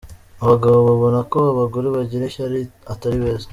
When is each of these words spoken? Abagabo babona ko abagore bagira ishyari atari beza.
Abagabo 0.43 0.77
babona 0.87 1.19
ko 1.31 1.39
abagore 1.53 1.87
bagira 1.95 2.23
ishyari 2.29 2.59
atari 2.93 3.17
beza. 3.23 3.47